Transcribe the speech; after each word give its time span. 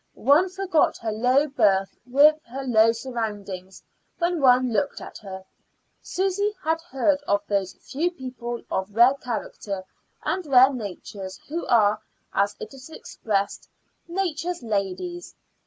One 0.15 0.49
forgot 0.49 0.97
her 0.97 1.11
low 1.11 1.45
birth, 1.45 1.95
her 2.11 2.63
low 2.63 2.91
surroundings, 2.91 3.83
when 4.17 4.41
one 4.41 4.73
looked 4.73 4.99
at 4.99 5.19
her. 5.19 5.43
Susy 6.01 6.55
had 6.63 6.81
heard 6.81 7.21
of 7.27 7.45
those 7.45 7.73
few 7.75 8.09
people 8.09 8.63
of 8.71 8.95
rare 8.95 9.13
character 9.13 9.83
and 10.23 10.43
rare 10.47 10.73
natures 10.73 11.37
who 11.47 11.67
are, 11.67 12.01
as 12.33 12.55
it 12.59 12.73
is 12.73 12.89
expressed, 12.89 13.69
"Nature's 14.07 14.63
ladies." 14.63 15.35